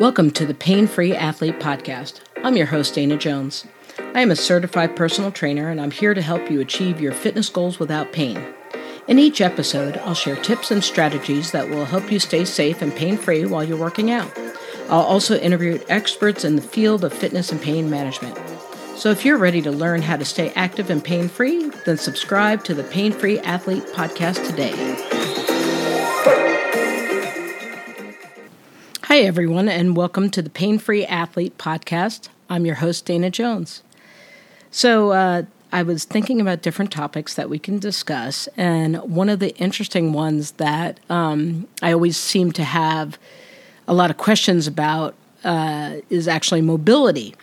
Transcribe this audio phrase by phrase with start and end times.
[0.00, 2.20] Welcome to the Pain Free Athlete Podcast.
[2.42, 3.66] I'm your host, Dana Jones.
[4.14, 7.50] I am a certified personal trainer and I'm here to help you achieve your fitness
[7.50, 8.42] goals without pain.
[9.06, 12.96] In each episode, I'll share tips and strategies that will help you stay safe and
[12.96, 14.32] pain free while you're working out.
[14.88, 18.38] I'll also interview experts in the field of fitness and pain management.
[18.96, 22.64] So if you're ready to learn how to stay active and pain free, then subscribe
[22.64, 25.01] to the Pain Free Athlete Podcast today.
[29.12, 32.30] Hi, everyone, and welcome to the Pain Free Athlete Podcast.
[32.48, 33.82] I'm your host, Dana Jones.
[34.70, 39.38] So, uh, I was thinking about different topics that we can discuss, and one of
[39.38, 43.18] the interesting ones that um, I always seem to have
[43.86, 47.34] a lot of questions about uh, is actually mobility.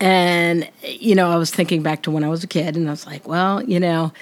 [0.00, 2.90] And, you know, I was thinking back to when I was a kid, and I
[2.90, 4.12] was like, well, you know,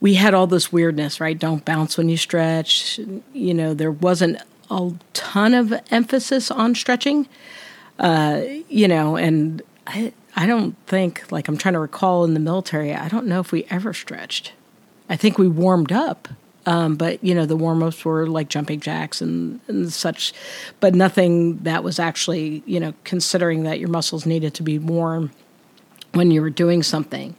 [0.00, 1.38] we had all this weirdness, right?
[1.38, 2.98] Don't bounce when you stretch.
[3.32, 4.38] You know, there wasn't
[4.70, 7.28] a ton of emphasis on stretching.
[7.98, 12.40] Uh, you know, and I I don't think like I'm trying to recall in the
[12.40, 12.94] military.
[12.94, 14.52] I don't know if we ever stretched.
[15.08, 16.28] I think we warmed up,
[16.66, 20.32] um, but you know the warm ups were like jumping jacks and, and such,
[20.78, 25.32] but nothing that was actually you know considering that your muscles needed to be warm
[26.12, 27.36] when you were doing something.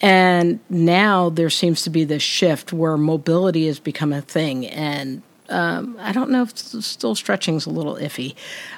[0.00, 5.22] And now there seems to be this shift where mobility has become a thing, and
[5.48, 8.34] um, I don't know if still stretching's a little iffy,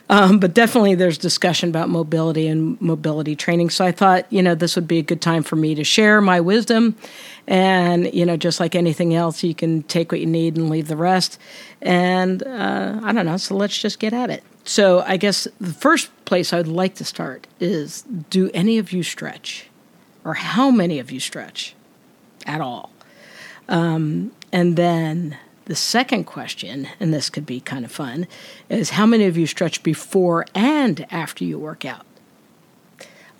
[0.08, 3.70] um, but definitely there's discussion about mobility and mobility training.
[3.70, 6.20] So I thought, you know, this would be a good time for me to share
[6.20, 6.96] my wisdom.
[7.46, 10.88] And, you know, just like anything else, you can take what you need and leave
[10.88, 11.38] the rest.
[11.82, 13.36] And uh, I don't know.
[13.36, 14.44] So let's just get at it.
[14.64, 19.02] So I guess the first place I'd like to start is do any of you
[19.02, 19.66] stretch?
[20.24, 21.74] Or how many of you stretch
[22.46, 22.92] at all?
[23.68, 25.38] Um, and then
[25.70, 28.26] the second question, and this could be kind of fun,
[28.68, 32.04] is how many of you stretch before and after you work out?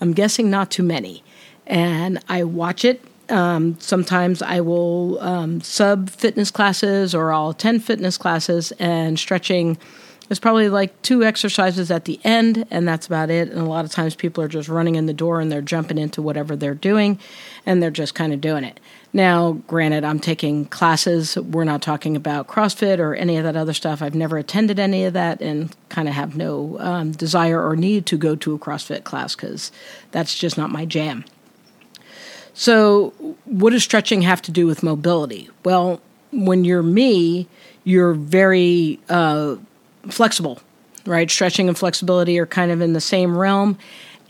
[0.00, 1.24] I'm guessing not too many.
[1.66, 3.02] And I watch it.
[3.28, 9.76] Um, sometimes I will um, sub fitness classes or I'll attend fitness classes, and stretching
[10.30, 13.50] is probably like two exercises at the end, and that's about it.
[13.50, 15.98] And a lot of times people are just running in the door and they're jumping
[15.98, 17.18] into whatever they're doing,
[17.66, 18.78] and they're just kind of doing it.
[19.12, 21.36] Now, granted, I'm taking classes.
[21.36, 24.00] We're not talking about CrossFit or any of that other stuff.
[24.00, 28.06] I've never attended any of that and kind of have no um, desire or need
[28.06, 29.72] to go to a CrossFit class because
[30.12, 31.24] that's just not my jam.
[32.54, 33.10] So,
[33.46, 35.48] what does stretching have to do with mobility?
[35.64, 37.48] Well, when you're me,
[37.84, 39.56] you're very uh,
[40.08, 40.60] flexible,
[41.06, 41.30] right?
[41.30, 43.78] Stretching and flexibility are kind of in the same realm.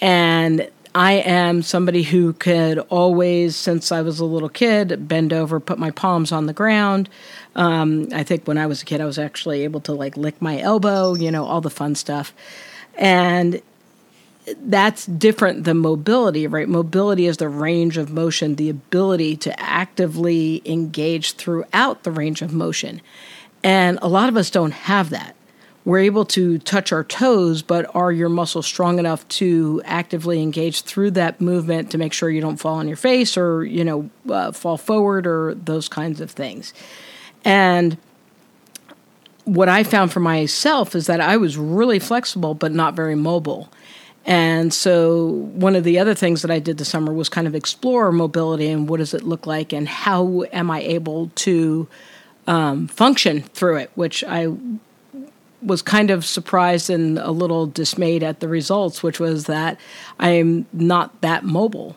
[0.01, 5.61] And I am somebody who could always, since I was a little kid, bend over,
[5.61, 7.09] put my palms on the ground.
[7.55, 10.43] Um, I think when I was a kid, I was actually able to like lick
[10.43, 12.35] my elbow, you know, all the fun stuff.
[12.97, 13.63] And
[14.63, 16.69] that's different than mobility, right?
[16.69, 22.53] Mobility is the range of motion, the ability to actively engage throughout the range of
[22.53, 23.01] motion.
[23.63, 25.37] And a lot of us don't have that
[25.85, 30.83] we're able to touch our toes, but are your muscles strong enough to actively engage
[30.83, 34.11] through that movement to make sure you don't fall on your face or, you know,
[34.29, 36.75] uh, fall forward or those kinds of things?
[37.45, 37.97] And
[39.45, 43.73] what I found for myself is that I was really flexible, but not very mobile.
[44.27, 47.55] And so, one of the other things that I did this summer was kind of
[47.55, 51.89] explore mobility and what does it look like, and how am I able to
[52.47, 54.49] um, function through it, which I
[55.63, 59.79] was kind of surprised and a little dismayed at the results, which was that
[60.19, 61.97] I'm not that mobile.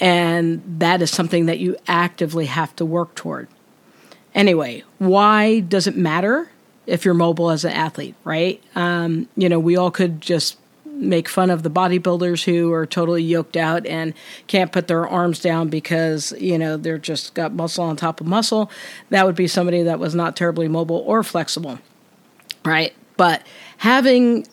[0.00, 3.48] And that is something that you actively have to work toward.
[4.34, 6.50] Anyway, why does it matter
[6.86, 8.62] if you're mobile as an athlete, right?
[8.74, 13.22] Um, you know, we all could just make fun of the bodybuilders who are totally
[13.22, 14.14] yoked out and
[14.46, 18.26] can't put their arms down because you know they're just got muscle on top of
[18.28, 18.70] muscle
[19.10, 21.78] that would be somebody that was not terribly mobile or flexible
[22.64, 22.94] right?
[23.16, 23.46] But
[23.78, 24.46] having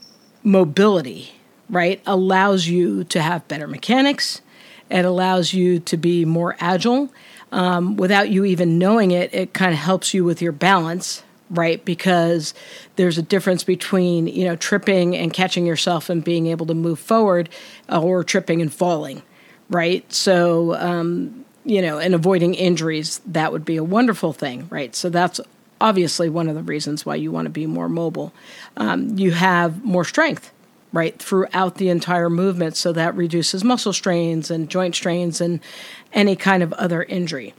[0.43, 1.31] mobility,
[1.69, 4.41] right, allows you to have better mechanics.
[4.89, 7.11] It allows you to be more agile.
[7.51, 11.83] Um, without you even knowing it, it kind of helps you with your balance, right?
[11.83, 12.53] Because
[12.95, 16.99] there's a difference between you know tripping and catching yourself and being able to move
[16.99, 17.49] forward,
[17.89, 19.21] uh, or tripping and falling,
[19.69, 20.11] right?
[20.13, 24.95] So um, you know, and avoiding injuries, that would be a wonderful thing, right?
[24.95, 25.39] So that's
[25.81, 28.31] obviously one of the reasons why you want to be more mobile.
[28.77, 30.51] Um, you have more strength,
[30.93, 35.59] right, throughout the entire movement, so that reduces muscle strains and joint strains and
[36.13, 37.53] any kind of other injury.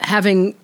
[0.00, 0.54] Having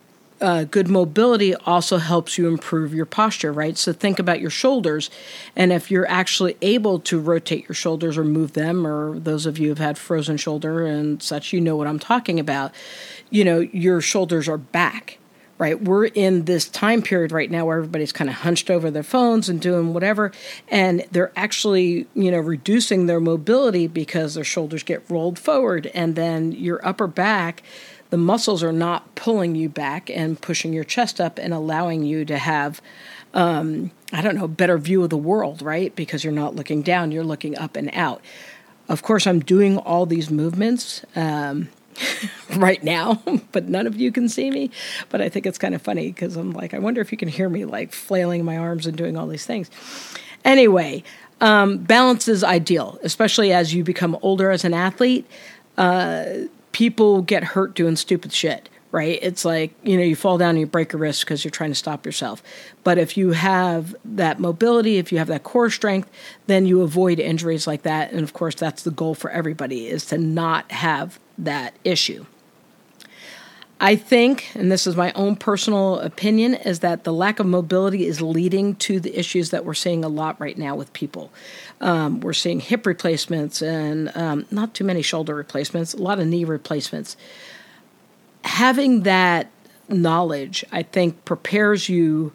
[0.40, 3.78] uh, good mobility also helps you improve your posture, right?
[3.78, 5.10] So think about your shoulders.
[5.56, 9.58] And if you're actually able to rotate your shoulders or move them, or those of
[9.58, 12.72] you who've had frozen shoulder and such, you know what I'm talking about.
[13.30, 15.18] You know, your shoulders are back,
[15.58, 15.80] right?
[15.80, 19.48] We're in this time period right now where everybody's kind of hunched over their phones
[19.48, 20.32] and doing whatever.
[20.68, 25.90] And they're actually, you know, reducing their mobility because their shoulders get rolled forward.
[25.94, 27.62] And then your upper back
[28.14, 32.24] the muscles are not pulling you back and pushing your chest up and allowing you
[32.24, 32.80] to have
[33.32, 37.10] um, i don't know better view of the world right because you're not looking down
[37.10, 38.22] you're looking up and out
[38.88, 41.68] of course i'm doing all these movements um,
[42.56, 44.70] right now but none of you can see me.
[45.08, 47.28] But i think it's kind of funny because i'm like i wonder if you can
[47.28, 49.70] hear me like flailing my arms and doing all these things.
[50.44, 51.02] Anyway
[51.40, 55.26] um, balance is ideal especially as you become older as an athlete.
[55.76, 56.24] Uh,
[56.74, 59.18] people get hurt doing stupid shit, right?
[59.22, 61.72] It's like, you know, you fall down and you break a wrist because you're trying
[61.72, 62.44] to stop yourself.
[62.84, 66.08] But if you have that mobility, if you have that core strength,
[66.46, 68.12] then you avoid injuries like that.
[68.12, 72.24] And of course, that's the goal for everybody is to not have that issue.
[73.80, 78.06] I think, and this is my own personal opinion, is that the lack of mobility
[78.06, 81.32] is leading to the issues that we're seeing a lot right now with people.
[81.80, 86.28] Um, we're seeing hip replacements and um, not too many shoulder replacements, a lot of
[86.28, 87.16] knee replacements.
[88.44, 89.50] Having that
[89.88, 92.32] knowledge, I think, prepares you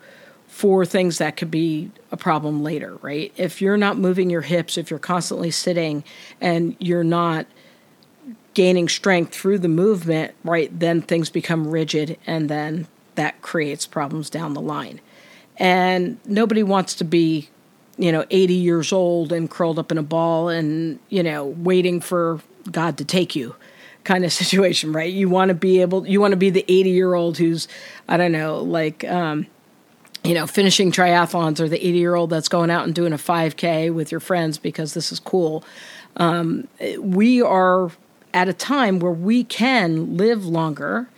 [0.48, 3.32] for things that could be a problem later, right?
[3.38, 6.04] If you're not moving your hips, if you're constantly sitting
[6.42, 7.46] and you're not
[8.54, 14.30] gaining strength through the movement, right, then things become rigid and then that creates problems
[14.30, 15.00] down the line.
[15.58, 17.50] And nobody wants to be
[18.00, 22.00] you know, 80 years old and curled up in a ball and, you know, waiting
[22.00, 22.40] for
[22.72, 23.56] God to take you
[24.04, 25.12] kind of situation, right?
[25.12, 27.68] You want to be able, you want to be the 80 year old who's,
[28.08, 29.48] I don't know, like, um,
[30.24, 33.18] you know, finishing triathlons or the 80 year old that's going out and doing a
[33.18, 35.64] 5K with your friends because this is cool.
[36.18, 36.68] Um,
[37.00, 37.92] we are
[38.34, 41.10] at a time where we can live longer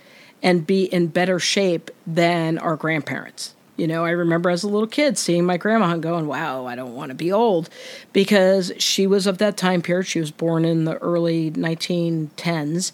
[0.43, 3.55] and be in better shape than our grandparents.
[3.81, 6.75] You know, I remember as a little kid seeing my grandma and going, wow, I
[6.75, 7.67] don't want to be old
[8.13, 10.05] because she was of that time period.
[10.05, 12.91] She was born in the early 1910s.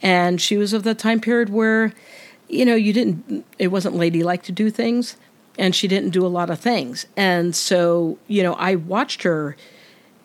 [0.00, 1.92] And she was of that time period where,
[2.48, 5.18] you know, you didn't, it wasn't ladylike to do things.
[5.58, 7.04] And she didn't do a lot of things.
[7.18, 9.58] And so, you know, I watched her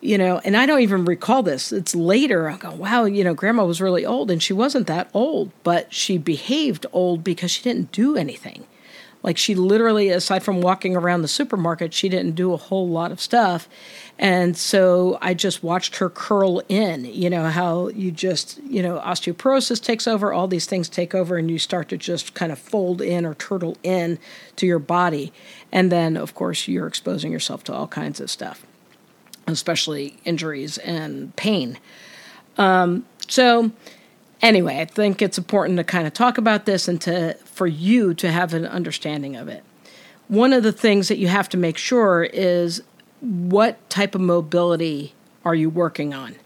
[0.00, 1.72] you know, and I don't even recall this.
[1.72, 2.48] It's later.
[2.48, 5.92] I go, wow, you know, grandma was really old and she wasn't that old, but
[5.92, 8.66] she behaved old because she didn't do anything.
[9.26, 13.10] Like she literally, aside from walking around the supermarket, she didn't do a whole lot
[13.10, 13.68] of stuff.
[14.20, 19.00] And so I just watched her curl in, you know, how you just, you know,
[19.00, 22.58] osteoporosis takes over, all these things take over, and you start to just kind of
[22.60, 24.20] fold in or turtle in
[24.54, 25.32] to your body.
[25.72, 28.64] And then, of course, you're exposing yourself to all kinds of stuff,
[29.48, 31.78] especially injuries and pain.
[32.56, 33.72] Um, so,
[34.40, 38.12] anyway, I think it's important to kind of talk about this and to for you
[38.12, 39.64] to have an understanding of it.
[40.28, 42.82] One of the things that you have to make sure is
[43.20, 46.36] what type of mobility are you working on?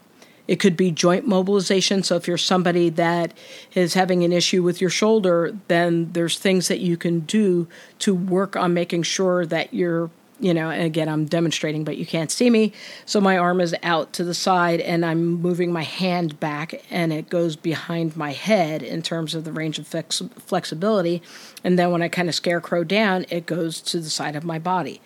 [0.47, 2.01] It could be joint mobilization.
[2.03, 3.33] So, if you're somebody that
[3.73, 7.67] is having an issue with your shoulder, then there's things that you can do
[7.99, 10.09] to work on making sure that you're
[10.41, 12.73] you know, again, I'm demonstrating, but you can't see me.
[13.05, 17.13] So my arm is out to the side and I'm moving my hand back and
[17.13, 21.21] it goes behind my head in terms of the range of flex- flexibility.
[21.63, 24.57] And then when I kind of scarecrow down, it goes to the side of my
[24.57, 24.99] body.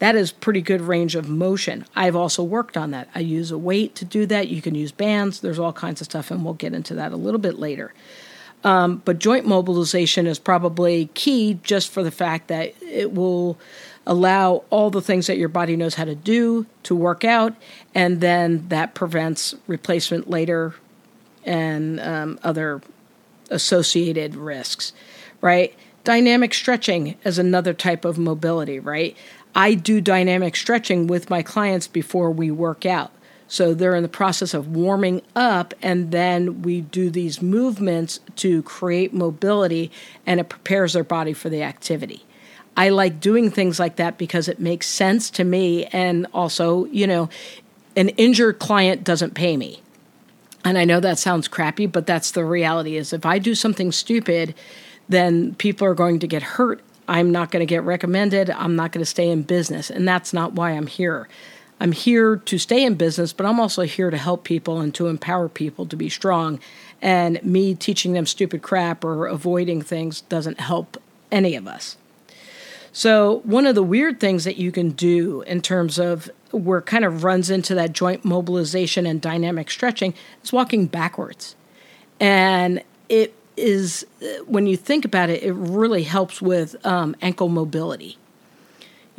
[0.00, 1.84] That is pretty good range of motion.
[1.94, 3.08] I've also worked on that.
[3.14, 4.48] I use a weight to do that.
[4.48, 5.40] You can use bands.
[5.40, 7.92] There's all kinds of stuff, and we'll get into that a little bit later.
[8.64, 13.58] Um, but joint mobilization is probably key just for the fact that it will
[14.10, 17.54] allow all the things that your body knows how to do to work out,
[17.94, 20.74] and then that prevents replacement later
[21.46, 22.82] and um, other
[23.50, 24.92] associated risks,
[25.40, 25.72] right?
[26.02, 29.16] Dynamic stretching is another type of mobility, right?
[29.54, 33.12] I do dynamic stretching with my clients before we work out.
[33.46, 38.62] So they're in the process of warming up, and then we do these movements to
[38.64, 39.92] create mobility,
[40.26, 42.24] and it prepares their body for the activity.
[42.80, 45.84] I like doing things like that because it makes sense to me.
[45.84, 47.28] And also, you know,
[47.94, 49.82] an injured client doesn't pay me.
[50.64, 53.92] And I know that sounds crappy, but that's the reality is if I do something
[53.92, 54.54] stupid,
[55.10, 56.80] then people are going to get hurt.
[57.06, 58.48] I'm not going to get recommended.
[58.48, 59.90] I'm not going to stay in business.
[59.90, 61.28] And that's not why I'm here.
[61.80, 65.08] I'm here to stay in business, but I'm also here to help people and to
[65.08, 66.58] empower people to be strong.
[67.02, 70.96] And me teaching them stupid crap or avoiding things doesn't help
[71.30, 71.98] any of us.
[72.92, 77.04] So, one of the weird things that you can do in terms of where kind
[77.04, 81.54] of runs into that joint mobilization and dynamic stretching is walking backwards.
[82.18, 84.06] And it is,
[84.46, 88.18] when you think about it, it really helps with um, ankle mobility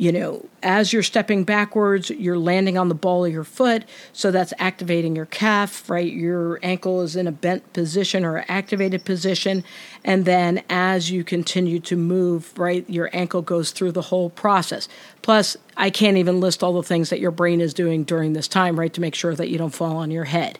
[0.02, 3.84] you know, as you're stepping backwards, you're landing on the ball of your foot.
[4.12, 6.12] So that's activating your calf, right?
[6.12, 9.62] Your ankle is in a bent position or activated position.
[10.04, 14.88] And then as you continue to move, right, your ankle goes through the whole process.
[15.22, 18.48] Plus, I can't even list all the things that your brain is doing during this
[18.48, 20.58] time, right, to make sure that you don't fall on your head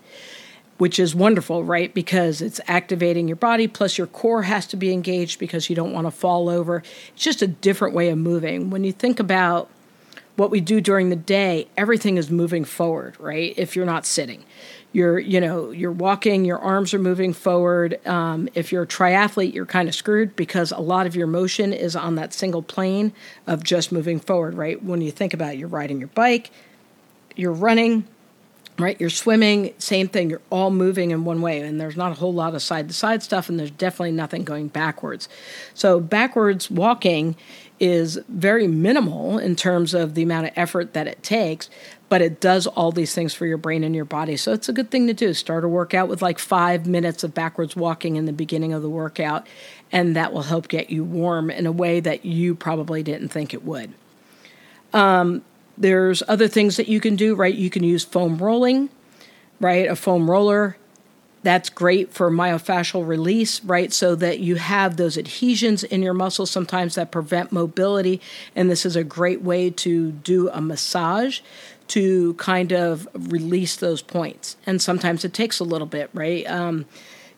[0.82, 1.94] which is wonderful, right?
[1.94, 5.92] Because it's activating your body, plus your core has to be engaged because you don't
[5.92, 6.82] want to fall over.
[7.14, 8.68] It's just a different way of moving.
[8.68, 9.70] When you think about
[10.34, 13.54] what we do during the day, everything is moving forward, right?
[13.56, 14.42] If you're not sitting,
[14.90, 18.04] you're you know you're walking, your arms are moving forward.
[18.04, 21.72] Um, if you're a triathlete, you're kind of screwed because a lot of your motion
[21.72, 23.12] is on that single plane
[23.46, 24.82] of just moving forward, right?
[24.82, 26.50] When you think about it, you're riding your bike,
[27.36, 28.08] you're running,
[28.78, 28.98] right?
[29.00, 30.30] You're swimming, same thing.
[30.30, 32.94] You're all moving in one way, and there's not a whole lot of side to
[32.94, 35.28] side stuff, and there's definitely nothing going backwards.
[35.74, 37.36] So, backwards walking
[37.78, 41.68] is very minimal in terms of the amount of effort that it takes,
[42.08, 44.36] but it does all these things for your brain and your body.
[44.36, 45.34] So, it's a good thing to do.
[45.34, 48.90] Start a workout with like five minutes of backwards walking in the beginning of the
[48.90, 49.46] workout,
[49.90, 53.52] and that will help get you warm in a way that you probably didn't think
[53.52, 53.92] it would.
[54.94, 55.42] Um,
[55.76, 57.54] there's other things that you can do, right?
[57.54, 58.90] You can use foam rolling,
[59.60, 59.88] right?
[59.88, 60.76] A foam roller.
[61.42, 63.92] That's great for myofascial release, right?
[63.92, 68.20] So that you have those adhesions in your muscles sometimes that prevent mobility.
[68.54, 71.40] And this is a great way to do a massage
[71.88, 74.56] to kind of release those points.
[74.66, 76.48] And sometimes it takes a little bit, right?
[76.48, 76.86] Um,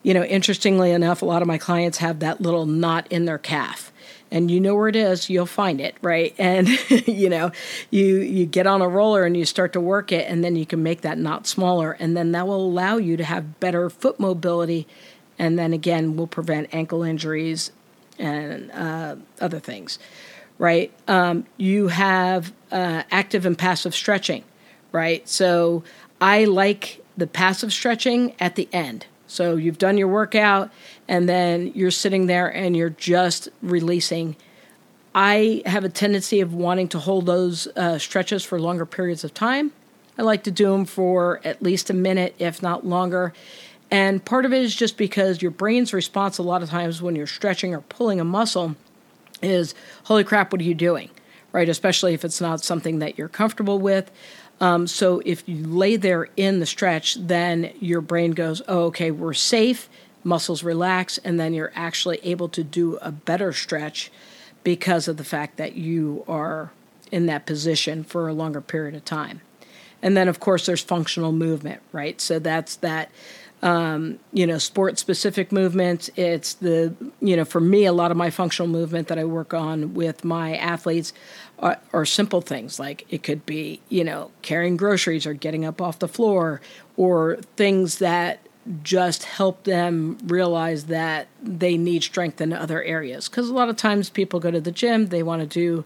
[0.05, 3.39] you know, interestingly enough, a lot of my clients have that little knot in their
[3.39, 3.91] calf.
[4.29, 6.35] And you know where it is you'll find it right?
[6.39, 6.67] And
[7.07, 7.51] you know
[7.89, 10.65] you you get on a roller and you start to work it and then you
[10.65, 14.19] can make that knot smaller and then that will allow you to have better foot
[14.19, 14.87] mobility
[15.39, 17.71] and then again will prevent ankle injuries
[18.19, 19.97] and uh, other things
[20.59, 20.91] right?
[21.07, 24.43] Um, you have uh, active and passive stretching
[24.91, 25.27] right?
[25.27, 25.83] So
[26.21, 30.71] i like the passive stretching at the end so you've done your workout
[31.07, 34.35] and then you're sitting there and you're just releasing.
[35.13, 39.33] I have a tendency of wanting to hold those uh, stretches for longer periods of
[39.33, 39.71] time.
[40.17, 43.33] I like to do them for at least a minute, if not longer.
[43.91, 47.15] And part of it is just because your brain's response a lot of times when
[47.15, 48.75] you're stretching or pulling a muscle
[49.41, 49.75] is,
[50.05, 51.09] holy crap, what are you doing?
[51.51, 51.69] Right?
[51.69, 54.11] Especially if it's not something that you're comfortable with.
[54.61, 59.11] Um, so if you lay there in the stretch, then your brain goes, oh, okay,
[59.11, 59.89] we're safe,
[60.23, 64.11] muscles relax, and then you're actually able to do a better stretch
[64.63, 66.71] because of the fact that you are
[67.11, 69.41] in that position for a longer period of time.
[70.01, 72.19] And then, of course, there's functional movement, right?
[72.21, 73.09] So that's that
[73.61, 76.09] um, you know, sport specific movements.
[76.15, 79.53] It's the, you know, for me, a lot of my functional movement that I work
[79.53, 81.13] on with my athletes
[81.59, 85.81] are, are, simple things like it could be, you know, carrying groceries or getting up
[85.81, 86.61] off the floor
[86.97, 88.45] or things that
[88.81, 93.29] just help them realize that they need strength in other areas.
[93.29, 95.85] Because a lot of times people go to the gym, they want to do,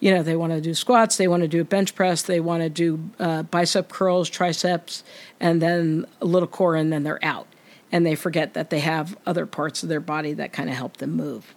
[0.00, 2.40] you know, they want to do squats, they want to do a bench press, they
[2.40, 5.04] want to do uh, bicep curls, triceps,
[5.38, 7.46] and then a little core, and then they're out.
[7.92, 10.96] And they forget that they have other parts of their body that kind of help
[10.96, 11.54] them move.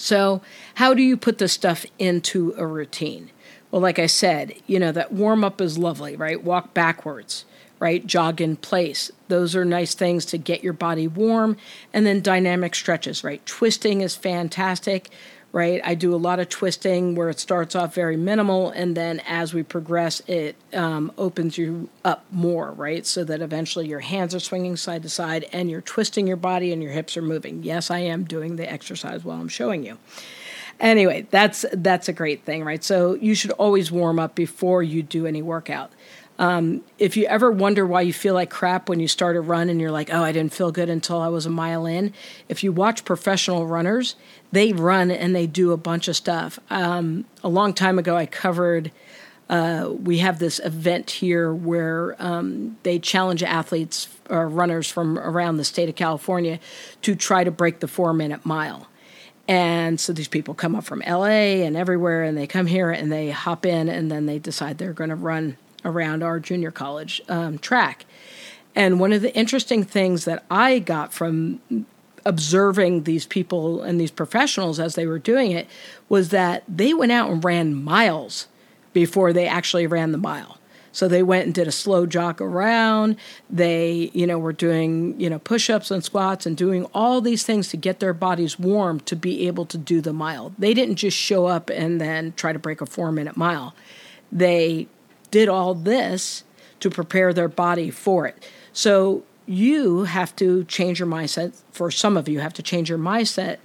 [0.00, 0.42] So,
[0.74, 3.30] how do you put this stuff into a routine?
[3.70, 6.42] Well, like I said, you know, that warm up is lovely, right?
[6.42, 7.44] Walk backwards
[7.80, 8.06] right?
[8.06, 9.10] Jog in place.
[9.28, 11.56] Those are nice things to get your body warm.
[11.92, 13.44] And then dynamic stretches, right?
[13.46, 15.08] Twisting is fantastic,
[15.52, 15.80] right?
[15.84, 19.52] I do a lot of twisting where it starts off very minimal, and then as
[19.52, 23.04] we progress, it um, opens you up more, right?
[23.04, 26.72] So that eventually your hands are swinging side to side and you're twisting your body
[26.72, 27.62] and your hips are moving.
[27.62, 29.98] Yes, I am doing the exercise while I'm showing you
[30.78, 35.02] anyway that's that's a great thing right so you should always warm up before you
[35.02, 35.92] do any workout
[36.40, 39.68] um, if you ever wonder why you feel like crap when you start a run
[39.68, 42.14] and you're like, oh, I didn't feel good until I was a mile in,
[42.48, 44.16] if you watch professional runners,
[44.50, 46.58] they run and they do a bunch of stuff.
[46.70, 48.90] Um, a long time ago, I covered.
[49.50, 55.58] Uh, we have this event here where um, they challenge athletes or runners from around
[55.58, 56.58] the state of California
[57.02, 58.88] to try to break the four minute mile.
[59.46, 63.12] And so these people come up from LA and everywhere, and they come here and
[63.12, 67.20] they hop in, and then they decide they're going to run around our junior college
[67.28, 68.06] um, track.
[68.74, 71.60] And one of the interesting things that I got from
[72.24, 75.66] observing these people and these professionals as they were doing it
[76.08, 78.46] was that they went out and ran miles
[78.92, 80.58] before they actually ran the mile.
[80.92, 83.16] So they went and did a slow jog around.
[83.48, 87.68] They, you know, were doing, you know, push-ups and squats and doing all these things
[87.68, 90.52] to get their bodies warm to be able to do the mile.
[90.58, 93.74] They didn't just show up and then try to break a 4-minute mile.
[94.32, 94.88] They
[95.30, 96.44] did all this
[96.80, 98.48] to prepare their body for it.
[98.72, 101.60] So you have to change your mindset.
[101.72, 103.58] For some of you, have to change your mindset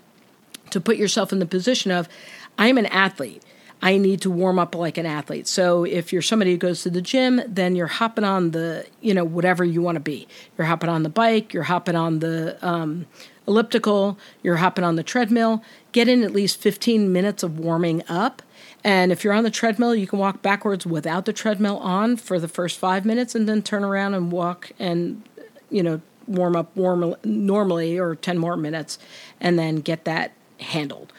[0.72, 2.10] to put yourself in the position of,
[2.58, 3.44] I'm an athlete.
[3.82, 5.48] I need to warm up like an athlete.
[5.48, 9.14] So if you're somebody who goes to the gym, then you're hopping on the, you
[9.14, 10.28] know, whatever you want to be.
[10.58, 13.06] You're hopping on the bike, you're hopping on the um,
[13.48, 15.62] elliptical, you're hopping on the treadmill.
[15.92, 18.42] Get in at least 15 minutes of warming up.
[18.86, 22.40] And if you're on the treadmill, you can walk backwards without the treadmill on for
[22.40, 25.24] the first five minutes and then turn around and walk and,
[25.72, 29.00] you know, warm up warm, normally or 10 more minutes
[29.42, 31.12] and then get that handled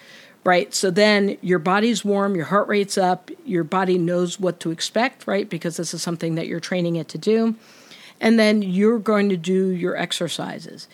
[0.44, 0.73] right?
[0.73, 5.26] So then your body's warm, your heart rate's up, your body knows what to expect,
[5.26, 5.50] right?
[5.50, 7.56] Because this is something that you're training it to do.
[8.20, 10.87] And then you're going to do your exercises.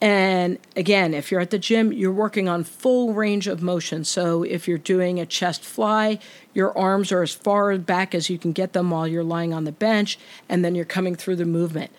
[0.00, 4.04] And again, if you're at the gym, you're working on full range of motion.
[4.04, 6.18] So if you're doing a chest fly,
[6.54, 9.64] your arms are as far back as you can get them while you're lying on
[9.64, 11.90] the bench, and then you're coming through the movement.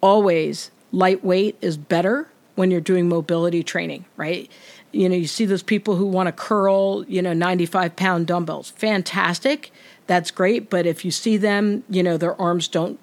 [0.00, 4.50] Always, lightweight is better when you're doing mobility training, right?
[4.90, 8.70] You know, you see those people who want to curl, you know, 95 pound dumbbells.
[8.70, 9.70] Fantastic.
[10.06, 10.70] That's great.
[10.70, 12.98] But if you see them, you know, their arms don't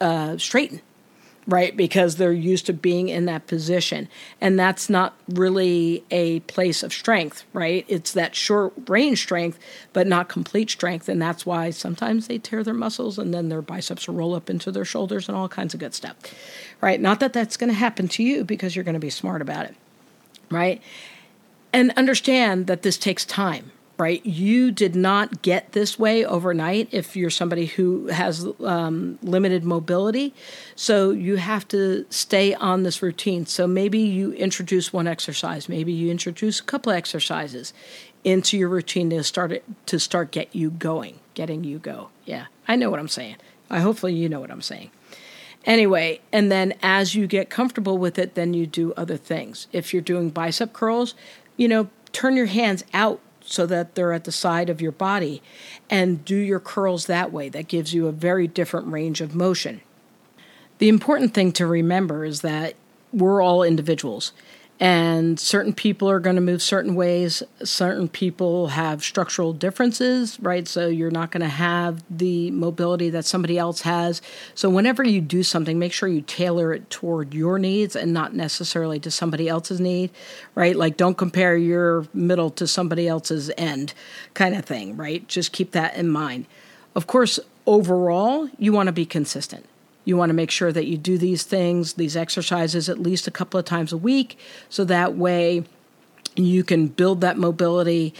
[0.00, 0.80] uh, straighten,
[1.46, 1.76] right?
[1.76, 4.08] Because they're used to being in that position.
[4.40, 7.84] And that's not really a place of strength, right?
[7.88, 9.58] It's that short range strength,
[9.92, 11.08] but not complete strength.
[11.08, 14.72] And that's why sometimes they tear their muscles and then their biceps roll up into
[14.72, 16.16] their shoulders and all kinds of good stuff,
[16.80, 17.00] right?
[17.00, 19.66] Not that that's going to happen to you because you're going to be smart about
[19.66, 19.74] it,
[20.50, 20.80] right?
[21.74, 24.24] and understand that this takes time right?
[24.26, 30.34] You did not get this way overnight if you're somebody who has um, limited mobility.
[30.74, 33.46] So you have to stay on this routine.
[33.46, 35.68] So maybe you introduce one exercise.
[35.68, 37.72] Maybe you introduce a couple exercises
[38.24, 42.08] into your routine to start it, to start get you going getting you go.
[42.24, 43.36] Yeah i know what i'm saying.
[43.68, 44.90] I hopefully you know what i'm saying.
[45.64, 49.66] Anyway and then as you get comfortable with it then you do other things.
[49.72, 51.14] If you're doing bicep curls
[51.56, 55.42] you know, turn your hands out so that they're at the side of your body
[55.90, 57.48] and do your curls that way.
[57.48, 59.80] That gives you a very different range of motion.
[60.78, 62.74] The important thing to remember is that
[63.12, 64.32] we're all individuals
[64.80, 67.42] and certain people are going to move certain ways.
[67.62, 70.66] Certain people have structural differences right?
[70.66, 74.20] So you're not going to have the mobility that somebody else has.
[74.54, 78.34] So whenever you do something make sure you tailor it toward your needs and not
[78.34, 80.10] necessarily to somebody else's need
[80.54, 80.76] right?
[80.76, 83.94] Like don't compare your middle to somebody else's end
[84.34, 85.26] kind of thing right?
[85.28, 86.46] Just keep that in mind.
[86.96, 89.66] Of course overall you want to be consistent
[90.04, 93.30] you want to make sure that you do these things, these exercises, at least a
[93.30, 94.38] couple of times a week,
[94.68, 95.64] so that way
[96.36, 98.12] you can build that mobility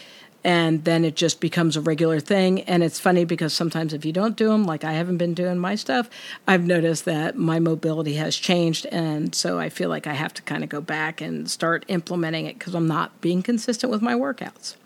[0.44, 2.60] and then it just becomes a regular thing.
[2.62, 5.58] And it's funny because sometimes if you don't do them, like I haven't been doing
[5.58, 6.10] my stuff,
[6.46, 8.84] I've noticed that my mobility has changed.
[8.86, 12.44] And so I feel like I have to kind of go back and start implementing
[12.44, 14.76] it because I'm not being consistent with my workouts.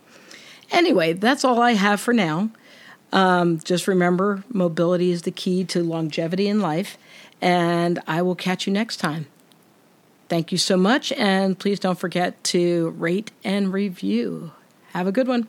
[0.70, 2.50] Anyway, that's all I have for now.
[3.12, 6.99] Um, just remember, mobility is the key to longevity in life,
[7.40, 9.27] and I will catch you next time.
[10.29, 14.53] Thank you so much, and please don't forget to rate and review.
[14.92, 15.49] Have a good one.